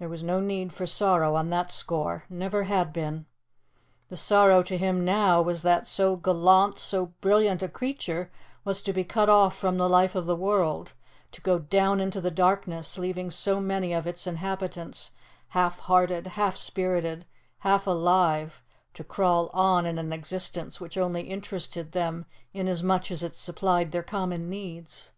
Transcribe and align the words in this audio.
There 0.00 0.08
was 0.08 0.24
no 0.24 0.40
need 0.40 0.72
for 0.72 0.84
sorrow 0.84 1.36
on 1.36 1.48
that 1.50 1.70
score; 1.70 2.24
never 2.28 2.64
had 2.64 2.92
been. 2.92 3.26
The 4.08 4.16
sorrow 4.16 4.64
to 4.64 4.76
him 4.76 5.04
now 5.04 5.40
was 5.42 5.62
that 5.62 5.86
so 5.86 6.16
gallant, 6.16 6.80
so 6.80 7.06
brilliant 7.20 7.62
a 7.62 7.68
creature 7.68 8.32
was 8.64 8.82
to 8.82 8.92
be 8.92 9.04
cut 9.04 9.28
off 9.28 9.54
from 9.56 9.78
the 9.78 9.88
life 9.88 10.16
of 10.16 10.26
the 10.26 10.34
world, 10.34 10.94
to 11.30 11.40
go 11.40 11.60
down 11.60 12.00
into 12.00 12.20
the 12.20 12.32
darkness, 12.32 12.98
leaving 12.98 13.30
so 13.30 13.60
many 13.60 13.92
of 13.92 14.08
its 14.08 14.26
inhabitants 14.26 15.12
half 15.50 15.78
hearted, 15.78 16.26
half 16.26 16.56
spirited, 16.56 17.24
half 17.58 17.86
alive, 17.86 18.64
to 18.94 19.04
crawl 19.04 19.50
on 19.52 19.86
in 19.86 20.00
an 20.00 20.12
existence 20.12 20.80
which 20.80 20.98
only 20.98 21.20
interested 21.30 21.92
them 21.92 22.26
inasmuch 22.52 23.12
as 23.12 23.22
it 23.22 23.36
supplied 23.36 23.92
their 23.92 24.02
common 24.02 24.50
needs. 24.50 25.12